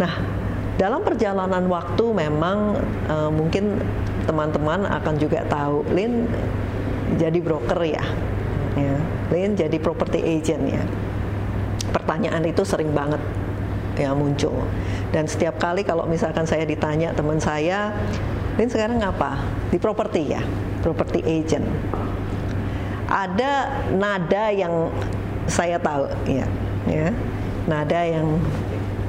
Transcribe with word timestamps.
Nah, 0.00 0.12
dalam 0.80 1.04
perjalanan 1.04 1.68
waktu 1.68 2.04
memang 2.16 2.80
uh, 3.08 3.28
mungkin 3.28 3.76
teman-teman 4.24 4.88
akan 4.88 5.14
juga 5.20 5.44
tahu 5.50 5.84
Lin 5.92 6.24
jadi 7.20 7.38
broker 7.44 7.76
ya, 7.84 8.04
ya. 8.78 8.96
Lin 9.28 9.52
jadi 9.52 9.76
property 9.76 10.20
agent 10.22 10.64
ya. 10.64 10.82
Pertanyaan 11.92 12.40
itu 12.48 12.64
sering 12.64 12.94
banget 12.96 13.20
ya 14.00 14.16
muncul. 14.16 14.64
Dan 15.12 15.28
setiap 15.28 15.60
kali 15.60 15.84
kalau 15.84 16.08
misalkan 16.08 16.48
saya 16.48 16.64
ditanya 16.64 17.12
teman 17.12 17.36
saya, 17.36 17.92
Lin 18.56 18.68
sekarang 18.72 19.04
apa? 19.04 19.36
Di 19.68 19.76
properti 19.76 20.32
ya, 20.32 20.40
property 20.80 21.20
agent. 21.20 21.68
Ada 23.12 23.84
nada 23.92 24.48
yang 24.48 24.88
saya 25.44 25.76
tahu 25.76 26.08
ya, 26.24 26.48
ya. 26.88 27.12
Nada 27.68 28.00
yang 28.08 28.40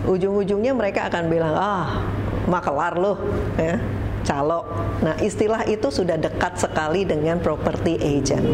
ujung-ujungnya 0.05 0.75
mereka 0.75 1.07
akan 1.11 1.31
bilang, 1.31 1.53
"Ah, 1.55 2.07
makelar 2.47 2.95
loh." 2.95 3.17
Ya 3.55 3.79
calo. 4.23 4.65
Nah, 5.03 5.19
istilah 5.19 5.67
itu 5.67 5.91
sudah 5.91 6.15
dekat 6.15 6.57
sekali 6.57 7.03
dengan 7.03 7.37
property 7.43 7.99
agent. 7.99 8.47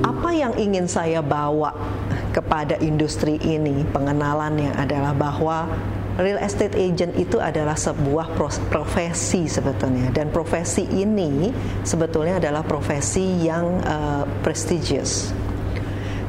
Apa 0.00 0.30
yang 0.32 0.56
ingin 0.56 0.88
saya 0.88 1.20
bawa 1.20 1.76
kepada 2.32 2.80
industri 2.80 3.36
ini, 3.44 3.84
pengenalannya 3.92 4.72
adalah 4.80 5.12
bahwa 5.12 5.68
real 6.20 6.38
estate 6.38 6.76
agent 6.76 7.16
itu 7.16 7.40
adalah 7.40 7.74
sebuah 7.74 8.36
profesi 8.68 9.48
sebetulnya. 9.48 10.12
Dan 10.12 10.28
profesi 10.28 10.84
ini 10.88 11.50
sebetulnya 11.82 12.38
adalah 12.38 12.62
profesi 12.62 13.44
yang 13.44 13.80
uh, 13.82 14.24
prestigious. 14.44 15.32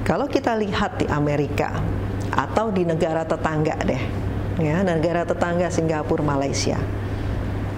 Kalau 0.01 0.25
kita 0.25 0.57
lihat 0.57 0.97
di 0.97 1.05
Amerika, 1.11 1.77
atau 2.31 2.71
di 2.71 2.87
negara 2.87 3.27
tetangga 3.27 3.75
deh 3.83 4.03
ya 4.63 4.79
negara 4.87 5.27
tetangga 5.27 5.67
Singapura 5.67 6.23
Malaysia 6.23 6.79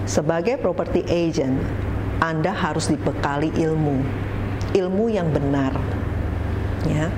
sebagai 0.06 0.60
property 0.62 1.02
agent 1.10 1.58
Anda 2.22 2.54
harus 2.54 2.88
dibekali 2.88 3.52
ilmu. 3.58 4.00
Ilmu 4.74 5.04
yang 5.10 5.28
benar 5.34 5.74
ya 6.86 7.10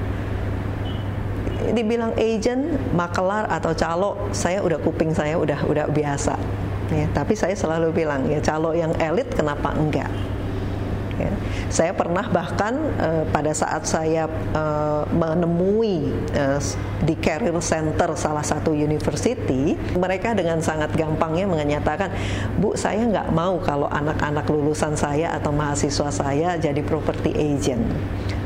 dibilang 1.72 2.12
agent, 2.18 2.78
makelar 2.92 3.48
atau 3.50 3.72
calo, 3.74 4.30
saya 4.30 4.62
udah 4.62 4.78
kuping 4.82 5.14
saya 5.16 5.38
udah 5.40 5.64
udah 5.66 5.86
biasa. 5.90 6.34
Ya, 6.86 7.10
tapi 7.10 7.34
saya 7.34 7.58
selalu 7.58 7.90
bilang 7.90 8.30
ya 8.30 8.38
calo 8.38 8.70
yang 8.70 8.94
elit 9.02 9.26
kenapa 9.34 9.74
enggak? 9.74 10.10
Ya. 11.16 11.32
Saya 11.72 11.92
pernah 11.96 12.28
bahkan 12.28 12.76
uh, 13.00 13.24
pada 13.32 13.48
saat 13.56 13.88
saya 13.88 14.28
uh, 14.52 15.08
menemui 15.08 16.12
uh, 16.36 16.60
di 17.00 17.16
Career 17.16 17.56
Center 17.64 18.12
salah 18.20 18.44
satu 18.44 18.76
university, 18.76 19.72
mereka 19.96 20.36
dengan 20.36 20.60
sangat 20.60 20.92
gampangnya 20.92 21.48
menyatakan, 21.48 22.12
Bu, 22.60 22.76
saya 22.76 23.00
nggak 23.08 23.32
mau 23.32 23.56
kalau 23.64 23.88
anak-anak 23.88 24.44
lulusan 24.44 24.92
saya 24.92 25.32
atau 25.32 25.56
mahasiswa 25.56 26.12
saya 26.12 26.60
jadi 26.60 26.84
property 26.84 27.32
agent. 27.32 27.82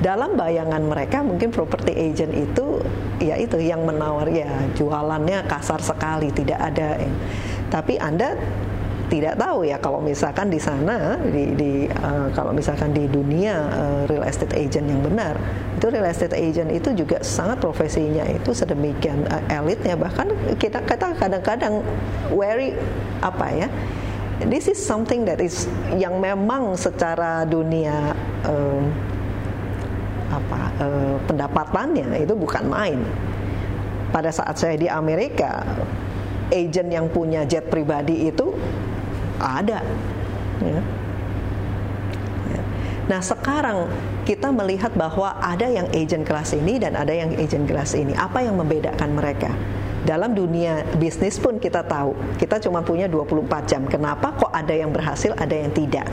Dalam 0.01 0.33
bayangan 0.33 0.81
mereka 0.81 1.21
mungkin 1.21 1.53
property 1.53 1.93
agent 1.93 2.33
itu 2.33 2.81
ya 3.21 3.37
itu 3.37 3.61
yang 3.61 3.85
menawar 3.85 4.33
ya 4.33 4.49
jualannya 4.73 5.45
kasar 5.45 5.81
sekali, 5.85 6.33
tidak 6.33 6.57
ada. 6.57 6.97
Tapi 7.69 8.01
Anda 8.01 8.33
tidak 9.11 9.35
tahu 9.43 9.67
ya 9.67 9.77
kalau 9.83 9.99
misalkan 9.99 10.49
di 10.49 10.63
sana 10.63 11.19
di, 11.19 11.53
di 11.59 11.73
uh, 11.91 12.31
kalau 12.31 12.55
misalkan 12.55 12.95
di 12.95 13.11
dunia 13.11 13.59
uh, 13.75 14.01
real 14.07 14.23
estate 14.23 14.55
agent 14.55 14.87
yang 14.87 15.03
benar 15.03 15.35
itu 15.75 15.91
real 15.91 16.07
estate 16.07 16.39
agent 16.39 16.71
itu 16.71 16.95
juga 16.95 17.19
sangat 17.27 17.59
profesinya 17.59 18.23
itu 18.31 18.55
sedemikian 18.55 19.27
uh, 19.27 19.43
elitnya 19.51 19.99
bahkan 19.99 20.31
kita 20.63 20.79
kata 20.87 21.19
kadang-kadang 21.19 21.83
very 22.31 22.79
apa 23.19 23.47
ya 23.51 23.69
this 24.47 24.71
is 24.71 24.79
something 24.79 25.27
that 25.27 25.43
is 25.43 25.67
yang 25.99 26.23
memang 26.23 26.79
secara 26.79 27.43
dunia 27.43 28.15
uh, 28.47 28.81
apa 30.31 30.61
uh, 30.79 31.17
pendapatannya 31.27 32.23
itu 32.23 32.35
bukan 32.39 32.71
main 32.71 33.03
pada 34.15 34.31
saat 34.31 34.55
saya 34.59 34.79
di 34.79 34.87
Amerika 34.87 35.63
agent 36.51 36.91
yang 36.91 37.07
punya 37.11 37.47
jet 37.47 37.71
pribadi 37.71 38.27
itu 38.31 38.55
ada. 39.39 39.83
Ya. 40.61 40.83
Nah 43.11 43.19
sekarang 43.19 43.91
kita 44.23 44.55
melihat 44.55 44.95
bahwa 44.95 45.35
ada 45.43 45.67
yang 45.67 45.91
agent 45.91 46.23
kelas 46.23 46.55
ini 46.55 46.79
dan 46.79 46.95
ada 46.95 47.11
yang 47.11 47.35
agent 47.35 47.67
kelas 47.67 47.99
ini. 47.99 48.15
Apa 48.15 48.47
yang 48.47 48.55
membedakan 48.55 49.19
mereka? 49.19 49.51
Dalam 50.07 50.33
dunia 50.33 50.87
bisnis 50.97 51.37
pun 51.37 51.59
kita 51.59 51.83
tahu, 51.83 52.15
kita 52.39 52.63
cuma 52.63 52.81
punya 52.87 53.11
24 53.11 53.67
jam. 53.67 53.83
Kenapa 53.91 54.33
kok 54.39 54.55
ada 54.55 54.73
yang 54.73 54.95
berhasil, 54.95 55.35
ada 55.35 55.53
yang 55.53 55.75
tidak? 55.75 56.07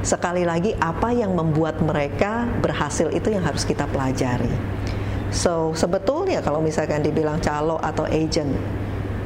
Sekali 0.00 0.48
lagi, 0.48 0.72
apa 0.80 1.12
yang 1.12 1.36
membuat 1.36 1.80
mereka 1.84 2.48
berhasil 2.64 3.12
itu 3.12 3.28
yang 3.32 3.44
harus 3.44 3.68
kita 3.68 3.84
pelajari. 3.84 4.48
So, 5.30 5.76
sebetulnya 5.76 6.42
kalau 6.42 6.64
misalkan 6.64 7.04
dibilang 7.04 7.38
calo 7.38 7.76
atau 7.78 8.08
agent, 8.08 8.50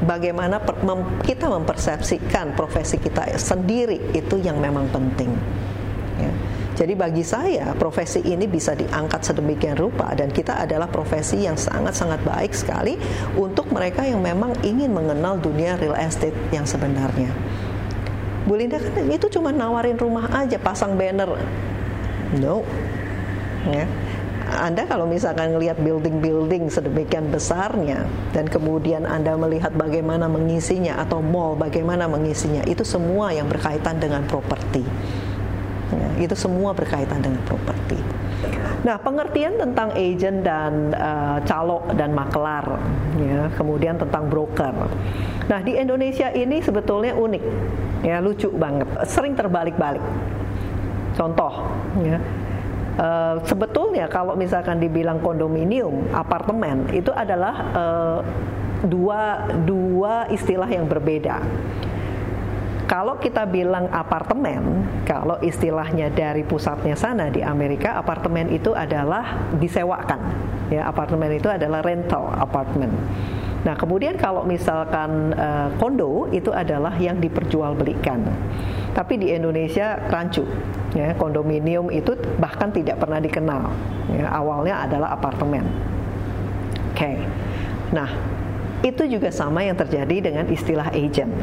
bagaimana 0.05 0.59
per, 0.61 0.83
mem, 0.85 1.23
kita 1.25 1.47
mempersepsikan 1.49 2.53
profesi 2.59 3.01
kita 3.01 3.39
sendiri 3.41 4.13
itu 4.13 4.37
yang 4.43 4.59
memang 4.59 4.91
penting. 4.91 5.33
Ya. 6.19 6.33
Jadi 6.75 6.99
bagi 6.99 7.23
saya 7.23 7.71
profesi 7.79 8.19
ini 8.27 8.51
bisa 8.51 8.75
diangkat 8.75 9.23
sedemikian 9.23 9.79
rupa 9.79 10.11
dan 10.19 10.35
kita 10.35 10.59
adalah 10.59 10.91
profesi 10.91 11.47
yang 11.47 11.55
sangat-sangat 11.55 12.19
baik 12.27 12.51
sekali 12.51 12.99
untuk 13.39 13.71
mereka 13.71 14.03
yang 14.03 14.19
memang 14.19 14.59
ingin 14.67 14.91
mengenal 14.91 15.39
dunia 15.39 15.79
real 15.79 15.95
estate 15.95 16.35
yang 16.51 16.67
sebenarnya. 16.67 17.31
Bu 18.45 18.61
Linda 18.61 18.77
kan 18.77 19.09
itu 19.09 19.27
cuma 19.33 19.51
nawarin 19.51 19.97
rumah 19.97 20.29
aja, 20.33 20.61
pasang 20.61 21.01
banner. 21.01 21.29
No. 22.37 22.65
Ya 23.65 23.89
anda 24.45 24.85
kalau 24.85 25.09
misalkan 25.09 25.57
melihat 25.57 25.81
building-building 25.81 26.69
sedemikian 26.69 27.33
besarnya 27.33 28.05
dan 28.37 28.45
kemudian 28.45 29.09
Anda 29.09 29.41
melihat 29.41 29.73
bagaimana 29.73 30.29
mengisinya 30.29 31.01
atau 31.01 31.25
mall 31.25 31.57
bagaimana 31.57 32.05
mengisinya 32.05 32.61
itu 32.69 32.85
semua 32.85 33.33
yang 33.33 33.49
berkaitan 33.49 33.97
dengan 33.97 34.23
properti. 34.29 34.85
Ya, 35.91 36.29
itu 36.29 36.37
semua 36.37 36.77
berkaitan 36.77 37.25
dengan 37.25 37.41
properti. 37.49 37.97
Nah, 38.85 38.97
pengertian 39.01 39.57
tentang 39.57 39.97
agent 39.97 40.45
dan 40.45 40.93
uh, 40.93 41.39
calo 41.45 41.89
dan 41.97 42.13
maklar, 42.13 42.79
ya, 43.17 43.49
kemudian 43.57 43.97
tentang 43.97 44.29
broker. 44.29 44.75
Nah, 45.49 45.61
di 45.65 45.77
Indonesia 45.77 46.29
ini 46.33 46.61
sebetulnya 46.61 47.17
unik, 47.17 47.45
ya 48.05 48.21
lucu 48.21 48.53
banget, 48.53 48.89
sering 49.09 49.33
terbalik-balik. 49.33 50.05
Contoh, 51.17 51.69
ya, 52.05 52.19
Uh, 52.95 53.43
sebetulnya 53.43 54.07
kalau 54.07 54.39
misalkan 54.39 54.79
dibilang 54.79 55.19
kondominium, 55.19 56.07
apartemen 56.15 56.87
itu 56.95 57.11
adalah 57.11 57.55
uh, 57.75 58.19
dua 58.87 59.51
dua 59.67 60.31
istilah 60.31 60.71
yang 60.71 60.87
berbeda. 60.87 61.43
Kalau 62.95 63.19
kita 63.19 63.43
bilang 63.43 63.91
apartemen, 63.91 64.87
kalau 65.03 65.35
istilahnya 65.43 66.15
dari 66.15 66.47
pusatnya 66.47 66.95
sana 66.95 67.27
di 67.27 67.43
Amerika, 67.43 67.99
apartemen 67.99 68.47
itu 68.55 68.71
adalah 68.71 69.51
disewakan. 69.59 70.23
Ya, 70.71 70.87
apartemen 70.87 71.27
itu 71.35 71.51
adalah 71.51 71.83
rental 71.83 72.31
apartment. 72.39 72.95
Nah, 73.67 73.75
kemudian 73.75 74.15
kalau 74.15 74.47
misalkan 74.47 75.35
uh, 75.35 75.75
kondo 75.75 76.31
itu 76.31 76.55
adalah 76.55 76.95
yang 76.95 77.19
diperjualbelikan. 77.19 78.31
Tapi 78.95 79.19
di 79.19 79.35
Indonesia 79.35 79.99
rancu, 80.07 80.47
ya, 80.95 81.19
kondominium 81.19 81.91
itu 81.91 82.15
bahkan 82.39 82.71
tidak 82.71 83.03
pernah 83.03 83.19
dikenal. 83.19 83.75
Ya, 84.15 84.31
awalnya 84.31 84.87
adalah 84.87 85.19
apartemen. 85.19 85.67
Oke, 86.95 87.11
okay. 87.11 87.19
nah 87.91 88.07
itu 88.87 89.03
juga 89.11 89.35
sama 89.35 89.67
yang 89.67 89.75
terjadi 89.75 90.31
dengan 90.31 90.47
istilah 90.47 90.95
agent. 90.95 91.35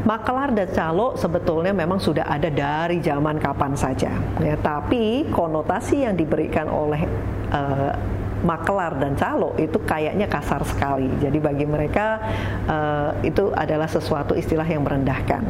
Makelar 0.00 0.56
dan 0.56 0.68
calo 0.72 1.12
sebetulnya 1.12 1.76
memang 1.76 2.00
sudah 2.00 2.24
ada 2.24 2.48
dari 2.48 3.04
zaman 3.04 3.36
kapan 3.36 3.76
saja, 3.76 4.16
ya, 4.40 4.56
tapi 4.56 5.28
konotasi 5.28 6.08
yang 6.08 6.16
diberikan 6.16 6.72
oleh 6.72 7.04
uh, 7.52 7.92
makelar 8.40 8.96
dan 8.96 9.12
calo 9.16 9.52
itu 9.60 9.76
kayaknya 9.84 10.24
kasar 10.24 10.64
sekali. 10.64 11.08
Jadi 11.20 11.38
bagi 11.40 11.68
mereka 11.68 12.16
uh, 12.64 13.12
itu 13.20 13.52
adalah 13.52 13.84
sesuatu 13.84 14.32
istilah 14.32 14.64
yang 14.64 14.84
merendahkan. 14.84 15.44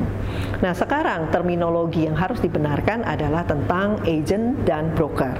Nah 0.58 0.74
sekarang 0.74 1.30
terminologi 1.30 2.10
yang 2.10 2.18
harus 2.18 2.42
dibenarkan 2.42 3.06
adalah 3.06 3.46
tentang 3.46 4.02
agent 4.02 4.66
dan 4.66 4.90
broker. 4.98 5.38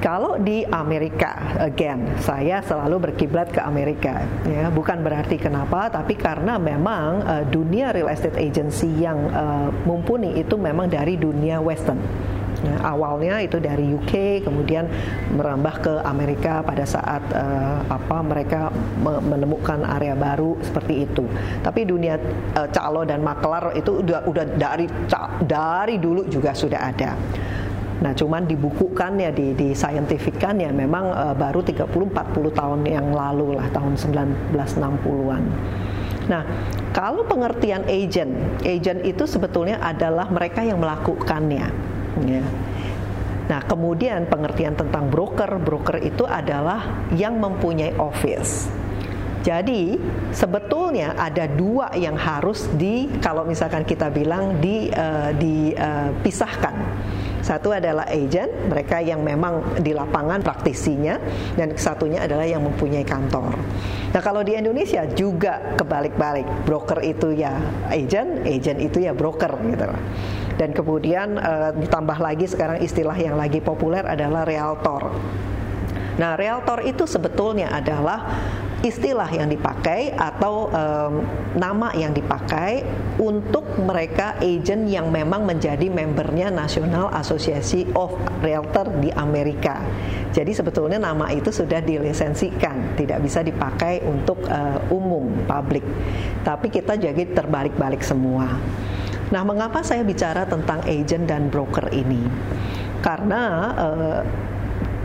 Kalau 0.00 0.40
di 0.40 0.64
Amerika, 0.64 1.60
again, 1.60 2.16
saya 2.24 2.64
selalu 2.64 3.12
berkiblat 3.12 3.52
ke 3.52 3.60
Amerika. 3.60 4.24
Ya, 4.48 4.72
bukan 4.72 5.04
berarti 5.04 5.36
kenapa, 5.36 5.92
tapi 5.92 6.16
karena 6.16 6.56
memang 6.56 7.20
uh, 7.20 7.44
dunia 7.44 7.92
real 7.92 8.08
estate 8.08 8.40
agency 8.40 8.88
yang 8.96 9.28
uh, 9.28 9.68
mumpuni 9.84 10.40
itu 10.40 10.56
memang 10.56 10.88
dari 10.88 11.20
dunia 11.20 11.60
Western 11.60 12.00
Nah, 12.60 12.92
awalnya 12.92 13.40
itu 13.40 13.56
dari 13.56 13.88
UK, 13.88 14.44
kemudian 14.44 14.84
merambah 15.32 15.74
ke 15.80 15.92
Amerika 16.04 16.60
pada 16.60 16.84
saat 16.84 17.24
uh, 17.32 17.80
apa 17.88 18.20
mereka 18.20 18.68
menemukan 19.00 19.80
area 19.96 20.12
baru 20.12 20.60
seperti 20.60 21.08
itu. 21.08 21.24
Tapi 21.64 21.88
dunia 21.88 22.20
uh, 22.56 22.68
calo 22.68 23.08
dan 23.08 23.24
maklar 23.24 23.72
itu 23.72 24.04
udah 24.04 24.28
udah 24.28 24.44
dari 24.60 24.86
dari 25.40 25.96
dulu 25.96 26.28
juga 26.28 26.52
sudah 26.52 26.80
ada. 26.92 27.16
Nah, 28.00 28.16
cuman 28.16 28.48
dibukukan 28.48 29.20
ya 29.20 29.28
di 29.28 29.52
di 29.52 29.76
scientific 29.76 30.40
kan 30.40 30.56
ya 30.56 30.72
memang 30.72 31.12
uh, 31.12 31.36
baru 31.36 31.60
30 31.60 31.84
40 31.92 32.58
tahun 32.58 32.80
yang 32.88 33.12
lalu 33.12 33.60
lah 33.60 33.68
tahun 33.76 34.00
1960-an. 34.00 35.42
Nah, 36.32 36.42
kalau 36.96 37.28
pengertian 37.28 37.84
agent, 37.90 38.32
agent 38.64 39.04
itu 39.04 39.28
sebetulnya 39.28 39.82
adalah 39.84 40.30
mereka 40.32 40.64
yang 40.64 40.80
melakukannya 40.80 41.90
Ya. 42.26 42.42
Nah, 43.50 43.60
kemudian 43.66 44.26
pengertian 44.30 44.78
tentang 44.78 45.10
broker, 45.10 45.58
broker 45.62 45.98
itu 46.02 46.26
adalah 46.26 47.06
yang 47.14 47.38
mempunyai 47.38 47.94
office. 47.98 48.70
Jadi 49.40 49.96
sebetulnya 50.36 51.16
ada 51.16 51.48
dua 51.48 51.96
yang 51.96 52.12
harus 52.12 52.68
di 52.76 53.08
kalau 53.24 53.48
misalkan 53.48 53.88
kita 53.88 54.12
bilang 54.12 54.60
di 54.60 54.92
uh, 54.92 55.32
dipisahkan. 55.32 56.74
Uh, 56.76 57.19
satu 57.40 57.72
adalah 57.72 58.06
agent, 58.08 58.48
mereka 58.68 59.00
yang 59.00 59.24
memang 59.24 59.80
di 59.80 59.96
lapangan 59.96 60.40
praktisinya, 60.44 61.16
dan 61.56 61.74
satunya 61.76 62.24
adalah 62.24 62.44
yang 62.44 62.64
mempunyai 62.64 63.04
kantor. 63.04 63.56
Nah 64.10 64.20
kalau 64.22 64.44
di 64.44 64.56
Indonesia 64.56 65.06
juga 65.10 65.76
kebalik-balik, 65.76 66.68
broker 66.68 67.00
itu 67.04 67.32
ya 67.36 67.56
agent, 67.88 68.44
agent 68.44 68.78
itu 68.80 69.04
ya 69.04 69.12
broker 69.16 69.56
gitu 69.66 69.88
dan 70.60 70.76
kemudian 70.76 71.40
uh, 71.40 71.72
ditambah 71.72 72.20
lagi 72.20 72.44
sekarang 72.44 72.84
istilah 72.84 73.16
yang 73.16 73.40
lagi 73.40 73.64
populer 73.64 74.04
adalah 74.04 74.44
realtor. 74.44 75.08
Nah, 76.20 76.36
realtor 76.36 76.84
itu 76.84 77.08
sebetulnya 77.08 77.72
adalah 77.72 78.28
istilah 78.80 79.28
yang 79.28 79.52
dipakai 79.52 80.16
atau 80.16 80.72
um, 80.72 81.20
nama 81.52 81.92
yang 81.92 82.16
dipakai 82.16 82.80
untuk 83.20 83.76
mereka 83.76 84.40
agent 84.40 84.88
yang 84.88 85.12
memang 85.12 85.44
menjadi 85.44 85.84
membernya 85.92 86.48
National 86.48 87.12
Association 87.12 87.92
of 87.92 88.16
Realtor 88.40 88.88
di 89.04 89.12
Amerika. 89.12 89.84
Jadi 90.32 90.56
sebetulnya 90.56 90.96
nama 90.96 91.28
itu 91.28 91.52
sudah 91.52 91.84
dilisensikan, 91.84 92.96
tidak 92.96 93.20
bisa 93.20 93.44
dipakai 93.44 94.00
untuk 94.00 94.40
uh, 94.48 94.80
umum, 94.88 95.28
publik. 95.44 95.84
Tapi 96.40 96.72
kita 96.72 96.96
jadi 96.96 97.36
terbalik-balik 97.36 98.00
semua. 98.00 98.48
Nah, 99.30 99.42
mengapa 99.46 99.84
saya 99.84 100.02
bicara 100.02 100.48
tentang 100.48 100.82
agent 100.88 101.28
dan 101.28 101.52
broker 101.52 101.92
ini? 101.92 102.24
Karena 103.04 103.42
uh, 103.76 104.20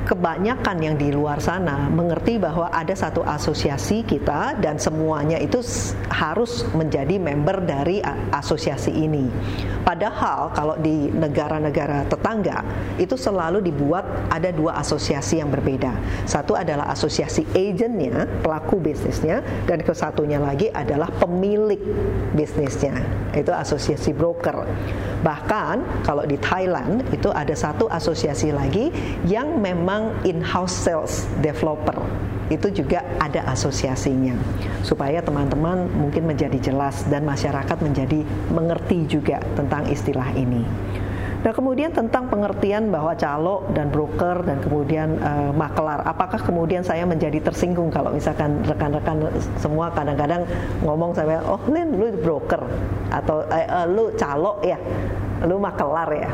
kebanyakan 0.05 0.77
yang 0.79 0.95
di 0.95 1.09
luar 1.09 1.41
sana 1.41 1.89
mengerti 1.89 2.37
bahwa 2.37 2.69
ada 2.69 2.93
satu 2.93 3.25
asosiasi 3.25 4.05
kita 4.05 4.55
dan 4.61 4.77
semuanya 4.77 5.41
itu 5.41 5.59
harus 6.13 6.63
menjadi 6.77 7.17
member 7.17 7.65
dari 7.65 7.99
asosiasi 8.29 8.93
ini. 8.93 9.27
Padahal 9.81 10.53
kalau 10.53 10.77
di 10.77 11.09
negara-negara 11.09 12.05
tetangga 12.05 12.61
itu 13.01 13.17
selalu 13.17 13.65
dibuat 13.65 14.05
ada 14.29 14.53
dua 14.53 14.77
asosiasi 14.77 15.41
yang 15.41 15.49
berbeda. 15.49 15.97
Satu 16.29 16.53
adalah 16.53 16.93
asosiasi 16.93 17.49
agentnya, 17.53 18.29
pelaku 18.45 18.77
bisnisnya, 18.77 19.41
dan 19.65 19.81
kesatunya 19.81 20.37
lagi 20.37 20.69
adalah 20.69 21.09
pemilik 21.09 21.81
bisnisnya. 22.37 23.01
Itu 23.33 23.51
asosiasi 23.51 24.13
broker. 24.13 24.69
Bahkan 25.25 26.05
kalau 26.05 26.21
di 26.29 26.37
Thailand 26.37 27.01
itu 27.09 27.33
ada 27.33 27.57
satu 27.57 27.89
asosiasi 27.89 28.53
lagi 28.53 28.93
yang 29.25 29.57
memang 29.57 30.21
in-house 30.21 30.85
sales 30.85 31.25
developer 31.41 31.97
itu 32.53 32.69
juga 32.69 33.01
ada 33.17 33.41
asosiasinya 33.49 34.37
supaya 34.85 35.17
teman-teman 35.25 35.89
mungkin 35.97 36.29
menjadi 36.29 36.61
jelas 36.61 37.01
dan 37.09 37.25
masyarakat 37.25 37.77
menjadi 37.81 38.21
mengerti 38.53 39.09
juga 39.09 39.41
tentang 39.57 39.89
istilah 39.89 40.29
ini. 40.37 40.61
Nah 41.45 41.53
kemudian 41.53 41.93
tentang 41.93 42.25
pengertian 42.25 42.89
bahwa 42.89 43.13
calo 43.13 43.69
dan 43.77 43.93
broker 43.93 44.41
dan 44.41 44.57
kemudian 44.65 45.21
uh, 45.21 45.53
maklar, 45.53 46.01
apakah 46.01 46.41
kemudian 46.41 46.81
saya 46.81 47.05
menjadi 47.05 47.37
tersinggung 47.37 47.93
kalau 47.93 48.09
misalkan 48.09 48.65
rekan-rekan 48.65 49.29
semua 49.61 49.93
kadang-kadang 49.93 50.41
ngomong 50.81 51.13
saya, 51.13 51.45
oh 51.45 51.61
Lin 51.69 52.01
lu 52.01 52.17
broker 52.17 52.65
atau 53.13 53.45
eh, 53.53 53.69
uh, 53.69 53.85
lu 53.85 54.09
calo 54.17 54.57
ya, 54.65 54.81
lu 55.45 55.61
maklar 55.61 56.09
ya. 56.17 56.33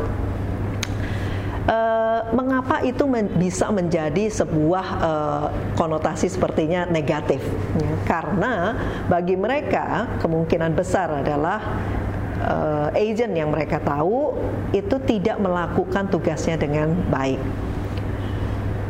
Uh, 1.61 2.25
mengapa 2.33 2.81
itu 2.81 3.05
men 3.05 3.29
bisa 3.37 3.69
menjadi 3.69 4.33
sebuah 4.33 4.87
uh, 4.97 5.47
konotasi 5.75 6.31
sepertinya 6.31 6.87
negatif? 6.87 7.43
Ya, 7.77 7.91
karena 8.07 8.79
bagi 9.05 9.35
mereka 9.37 10.07
kemungkinan 10.23 10.73
besar 10.73 11.21
adalah 11.21 11.61
uh, 12.41 12.89
agent 12.97 13.33
yang 13.37 13.53
mereka 13.53 13.77
tahu 13.79 14.33
itu 14.73 14.97
tidak 15.05 15.37
melakukan 15.37 16.09
tugasnya 16.09 16.57
dengan 16.57 16.91
baik. 17.07 17.39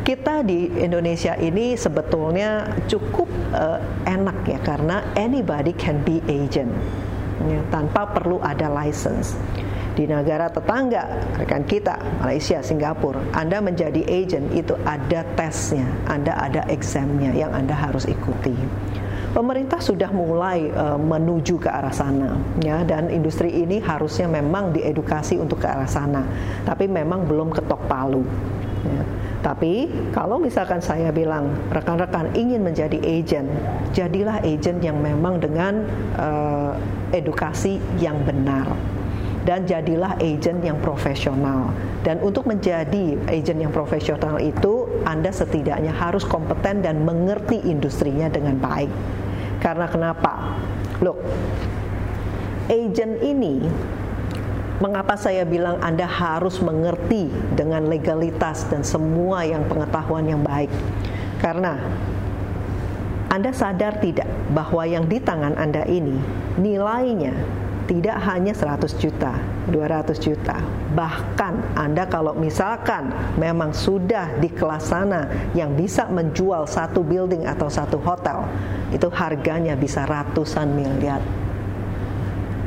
Kita 0.02 0.42
di 0.42 0.66
Indonesia 0.82 1.38
ini 1.38 1.78
sebetulnya 1.78 2.66
cukup 2.90 3.30
uh, 3.54 3.78
enak 4.02 4.42
ya 4.50 4.58
karena 4.58 4.96
anybody 5.14 5.70
can 5.78 6.02
be 6.02 6.18
agent 6.26 6.74
ya, 7.46 7.62
tanpa 7.70 8.10
perlu 8.10 8.42
ada 8.42 8.66
license 8.66 9.38
di 9.92 10.08
negara 10.08 10.48
tetangga 10.48 11.20
rekan 11.36 11.68
kita 11.68 12.00
Malaysia, 12.24 12.64
Singapura, 12.64 13.20
Anda 13.36 13.60
menjadi 13.60 14.00
agent 14.08 14.56
itu 14.56 14.72
ada 14.88 15.20
tesnya, 15.36 15.84
Anda 16.08 16.32
ada 16.32 16.64
examnya 16.72 17.36
yang 17.36 17.52
Anda 17.52 17.76
harus 17.76 18.08
ikuti. 18.08 18.56
Pemerintah 19.32 19.80
sudah 19.80 20.12
mulai 20.12 20.68
uh, 20.76 21.00
menuju 21.00 21.56
ke 21.56 21.64
arah 21.64 21.92
sana, 21.92 22.36
ya, 22.60 22.84
dan 22.84 23.08
industri 23.08 23.48
ini 23.48 23.80
harusnya 23.80 24.28
memang 24.28 24.76
diedukasi 24.76 25.40
untuk 25.40 25.64
ke 25.64 25.68
arah 25.72 25.88
sana, 25.88 26.20
tapi 26.68 26.84
memang 26.84 27.24
belum 27.24 27.48
ketok 27.48 27.80
palu. 27.88 28.20
Ya. 28.84 29.02
Tapi 29.40 29.88
kalau 30.12 30.36
misalkan 30.36 30.84
saya 30.84 31.08
bilang 31.10 31.48
rekan-rekan 31.72 32.36
ingin 32.36 32.60
menjadi 32.60 33.00
agent, 33.00 33.48
jadilah 33.96 34.44
agent 34.44 34.84
yang 34.84 35.00
memang 35.00 35.40
dengan 35.40 35.80
uh, 36.20 36.76
edukasi 37.16 37.80
yang 38.04 38.20
benar 38.28 38.68
dan 39.42 39.66
jadilah 39.66 40.14
agent 40.22 40.62
yang 40.62 40.78
profesional. 40.78 41.74
Dan 42.02 42.22
untuk 42.22 42.46
menjadi 42.46 43.18
agent 43.30 43.58
yang 43.58 43.72
profesional 43.74 44.38
itu 44.38 44.86
Anda 45.02 45.30
setidaknya 45.34 45.90
harus 45.90 46.22
kompeten 46.22 46.82
dan 46.82 47.02
mengerti 47.02 47.58
industrinya 47.66 48.30
dengan 48.30 48.58
baik. 48.58 48.90
Karena 49.62 49.86
kenapa? 49.86 50.58
Look, 50.98 51.22
agent 52.66 53.22
ini 53.22 53.62
mengapa 54.82 55.14
saya 55.14 55.46
bilang 55.46 55.78
Anda 55.78 56.10
harus 56.10 56.58
mengerti 56.58 57.30
dengan 57.54 57.86
legalitas 57.86 58.66
dan 58.66 58.82
semua 58.82 59.46
yang 59.46 59.62
pengetahuan 59.70 60.26
yang 60.26 60.42
baik? 60.42 60.70
Karena 61.38 61.78
anda 63.32 63.48
sadar 63.48 63.96
tidak 63.96 64.28
bahwa 64.52 64.84
yang 64.84 65.08
di 65.08 65.16
tangan 65.16 65.56
Anda 65.56 65.88
ini 65.88 66.20
nilainya 66.60 67.32
tidak 67.92 68.24
hanya 68.24 68.56
100 68.56 68.88
juta, 68.96 69.36
200 69.68 70.16
juta. 70.16 70.56
Bahkan 70.96 71.76
Anda 71.76 72.08
kalau 72.08 72.32
misalkan 72.32 73.12
memang 73.36 73.76
sudah 73.76 74.40
di 74.40 74.48
kelas 74.48 74.88
sana 74.88 75.28
yang 75.52 75.76
bisa 75.76 76.08
menjual 76.08 76.64
satu 76.64 77.04
building 77.04 77.44
atau 77.44 77.68
satu 77.68 78.00
hotel, 78.00 78.48
itu 78.96 79.12
harganya 79.12 79.76
bisa 79.76 80.08
ratusan 80.08 80.72
miliar 80.72 81.20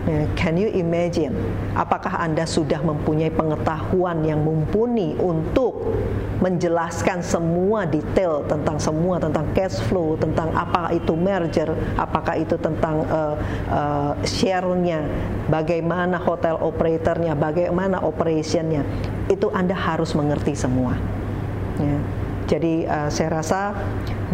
Ya, 0.05 0.29
can 0.37 0.53
you 0.53 0.69
imagine? 0.69 1.33
Apakah 1.73 2.21
Anda 2.21 2.45
sudah 2.45 2.77
mempunyai 2.77 3.33
pengetahuan 3.33 4.21
yang 4.21 4.45
mumpuni 4.45 5.17
untuk 5.17 5.97
menjelaskan 6.45 7.25
semua 7.25 7.89
detail 7.89 8.45
tentang 8.45 8.77
semua 8.77 9.17
tentang 9.17 9.49
cash 9.57 9.81
flow, 9.89 10.13
tentang 10.13 10.53
apa 10.53 10.93
itu 10.93 11.17
merger, 11.17 11.73
apakah 11.97 12.37
itu 12.37 12.53
tentang 12.61 13.01
uh, 13.09 13.33
uh, 13.73 14.13
share-nya, 14.21 15.09
bagaimana 15.49 16.21
hotel 16.21 16.61
operatornya, 16.61 17.33
bagaimana 17.33 17.97
operationnya, 18.05 18.85
itu 19.25 19.49
Anda 19.49 19.73
harus 19.73 20.13
mengerti 20.13 20.53
semua. 20.53 20.93
Ya. 21.81 21.97
Jadi 22.45 22.85
uh, 22.85 23.09
saya 23.09 23.41
rasa 23.41 23.73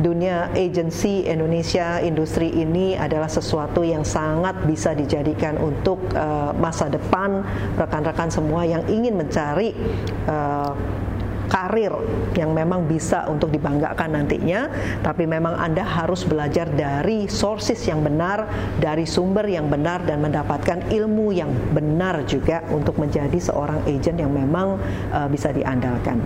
dunia 0.03 0.51
agensi 0.51 1.23
Indonesia 1.23 2.03
industri 2.03 2.51
ini 2.51 2.99
adalah 2.99 3.31
sesuatu 3.31 3.87
yang 3.87 4.03
sangat 4.03 4.67
bisa 4.67 4.91
dijadikan 4.91 5.55
untuk 5.55 5.99
uh, 6.11 6.51
masa 6.59 6.91
depan 6.91 7.39
rekan-rekan 7.79 8.27
semua 8.27 8.67
yang 8.67 8.83
ingin 8.91 9.15
mencari 9.15 9.71
uh, 10.27 10.75
karir 11.51 11.91
yang 12.39 12.55
memang 12.55 12.87
bisa 12.87 13.27
untuk 13.27 13.51
dibanggakan 13.51 14.15
nantinya, 14.15 14.71
tapi 15.03 15.27
memang 15.27 15.59
Anda 15.59 15.83
harus 15.83 16.23
belajar 16.23 16.71
dari 16.71 17.27
sources 17.27 17.83
yang 17.83 17.99
benar, 17.99 18.47
dari 18.79 19.03
sumber 19.03 19.43
yang 19.51 19.67
benar 19.67 20.07
dan 20.07 20.23
mendapatkan 20.23 20.87
ilmu 20.87 21.35
yang 21.35 21.51
benar 21.75 22.23
juga 22.23 22.63
untuk 22.71 22.95
menjadi 22.95 23.35
seorang 23.35 23.83
agent 23.83 24.23
yang 24.23 24.31
memang 24.31 24.79
uh, 25.11 25.27
bisa 25.27 25.51
diandalkan. 25.51 26.23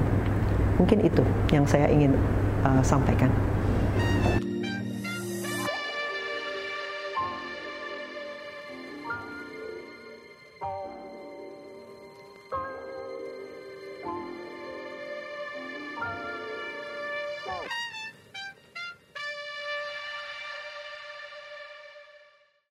Mungkin 0.77 1.01
itu 1.01 1.25
yang 1.49 1.65
saya 1.65 1.89
ingin 1.89 2.13
uh, 2.61 2.85
sampaikan. 2.85 3.54